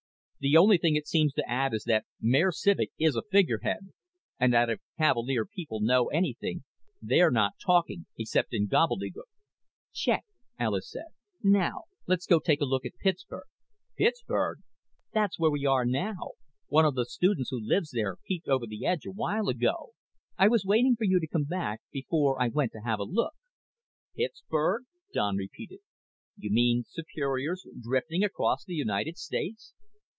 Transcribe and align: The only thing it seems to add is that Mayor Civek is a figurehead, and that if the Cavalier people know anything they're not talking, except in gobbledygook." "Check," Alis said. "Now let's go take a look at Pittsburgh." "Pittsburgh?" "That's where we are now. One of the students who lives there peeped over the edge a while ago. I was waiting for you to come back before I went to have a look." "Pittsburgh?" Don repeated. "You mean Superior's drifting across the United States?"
The 0.43 0.57
only 0.57 0.79
thing 0.79 0.95
it 0.95 1.05
seems 1.05 1.33
to 1.33 1.47
add 1.47 1.71
is 1.71 1.83
that 1.83 2.07
Mayor 2.19 2.51
Civek 2.51 2.89
is 2.97 3.15
a 3.15 3.21
figurehead, 3.21 3.91
and 4.39 4.51
that 4.51 4.71
if 4.71 4.79
the 4.79 4.97
Cavalier 5.03 5.45
people 5.45 5.81
know 5.81 6.07
anything 6.07 6.63
they're 6.99 7.29
not 7.29 7.59
talking, 7.63 8.07
except 8.17 8.51
in 8.51 8.65
gobbledygook." 8.67 9.29
"Check," 9.93 10.25
Alis 10.57 10.89
said. 10.89 11.09
"Now 11.43 11.83
let's 12.07 12.25
go 12.25 12.39
take 12.39 12.59
a 12.59 12.65
look 12.65 12.87
at 12.87 12.97
Pittsburgh." 12.97 13.45
"Pittsburgh?" 13.95 14.61
"That's 15.13 15.37
where 15.37 15.51
we 15.51 15.67
are 15.67 15.85
now. 15.85 16.31
One 16.69 16.85
of 16.85 16.95
the 16.95 17.05
students 17.05 17.51
who 17.51 17.63
lives 17.63 17.91
there 17.93 18.15
peeped 18.27 18.47
over 18.47 18.65
the 18.65 18.83
edge 18.83 19.05
a 19.05 19.11
while 19.11 19.47
ago. 19.47 19.91
I 20.39 20.47
was 20.47 20.65
waiting 20.65 20.95
for 20.95 21.03
you 21.03 21.19
to 21.19 21.27
come 21.27 21.45
back 21.45 21.83
before 21.91 22.41
I 22.41 22.47
went 22.47 22.71
to 22.71 22.79
have 22.79 22.97
a 22.97 23.03
look." 23.03 23.35
"Pittsburgh?" 24.15 24.85
Don 25.13 25.35
repeated. 25.35 25.81
"You 26.35 26.49
mean 26.49 26.83
Superior's 26.89 27.63
drifting 27.79 28.23
across 28.23 28.65
the 28.65 28.73
United 28.73 29.17
States?" 29.19 29.75